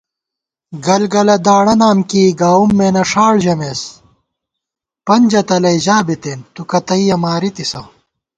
گل 0.85 1.03
گلہ 1.13 1.37
داڑہ 1.45 1.73
نام 1.81 1.99
کېئی 2.09 2.31
گاؤم 2.39 2.71
مېنہ 2.77 3.03
ݭاڑہ 3.11 3.39
ژَمېس 3.43 3.81
* 4.43 5.05
پنجہ 5.05 5.41
تلَئ 5.47 5.77
ژا 5.85 5.97
بِتېن 6.05 6.39
تُو 6.53 6.61
کتّیَہ 6.71 7.15
مارِتِسہ 7.23 7.81